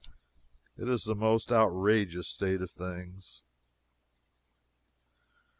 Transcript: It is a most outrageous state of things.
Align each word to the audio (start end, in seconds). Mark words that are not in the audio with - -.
It 0.77 0.87
is 0.89 1.05
a 1.05 1.13
most 1.13 1.51
outrageous 1.51 2.27
state 2.27 2.63
of 2.63 2.71
things. 2.71 3.43